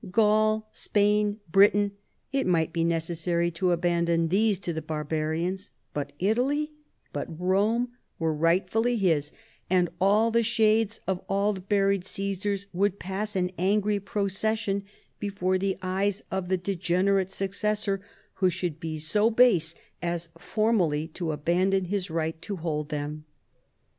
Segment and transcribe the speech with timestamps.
[0.09, 1.91] Gaul, Spain, Britain—
[2.33, 6.71] it might be necessary to abandon these to the barbarians— but Italy,
[7.13, 9.31] but Rome, were rightfully his,
[9.69, 14.85] and all the shades of all the buried Caesars would pass in angry procession
[15.19, 18.01] before the eyes of the degenerate succes sor
[18.37, 23.25] who should be so base as formally to abandon his right to hold them.